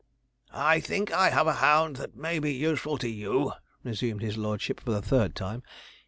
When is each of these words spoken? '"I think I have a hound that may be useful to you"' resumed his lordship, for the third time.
'"I 0.51 0.79
think 0.79 1.11
I 1.13 1.29
have 1.29 1.45
a 1.45 1.53
hound 1.61 1.97
that 1.97 2.15
may 2.15 2.39
be 2.39 2.51
useful 2.51 2.97
to 2.97 3.07
you"' 3.07 3.53
resumed 3.83 4.23
his 4.23 4.35
lordship, 4.35 4.79
for 4.79 4.89
the 4.89 4.99
third 5.03 5.35
time. 5.35 5.61